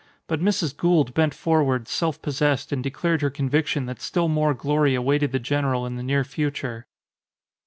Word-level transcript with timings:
But 0.25 0.39
Mrs. 0.41 0.75
Gould 0.75 1.13
bent 1.13 1.31
forward, 1.31 1.87
self 1.87 2.19
possessed, 2.23 2.71
and 2.71 2.83
declared 2.83 3.21
her 3.21 3.29
conviction 3.29 3.85
that 3.85 4.01
still 4.01 4.27
more 4.27 4.55
glory 4.55 4.95
awaited 4.95 5.31
the 5.31 5.37
general 5.37 5.85
in 5.85 5.95
the 5.95 6.01
near 6.01 6.23
future. 6.23 6.87